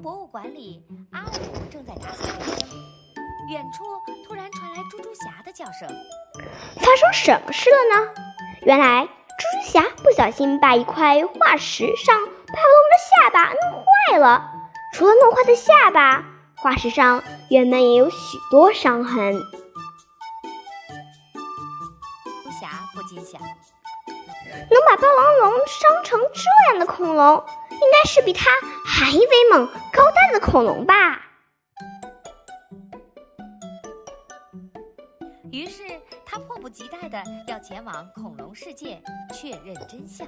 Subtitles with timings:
[0.00, 1.28] 博物馆里，阿鲁
[1.70, 2.68] 正在打扫卫生，
[3.50, 3.84] 远处
[4.26, 5.88] 突然传来猪猪侠的叫声。
[6.76, 8.12] 发生什么事了呢？
[8.62, 9.10] 原来猪
[9.60, 14.50] 猪侠不小心把一块化石上霸王龙的下巴弄坏了。
[14.94, 16.24] 除了弄坏的下巴，
[16.56, 18.16] 化石上原本也有许
[18.50, 19.40] 多伤痕。
[22.44, 27.61] 猪侠不禁想：能把霸王龙伤成这样的恐龙，应
[27.92, 28.50] 应该是比它
[28.86, 31.20] 还威猛、高大的恐龙吧。
[35.52, 35.82] 于是
[36.24, 39.02] 他迫不及待的要前往恐龙世界
[39.34, 40.26] 确认真相。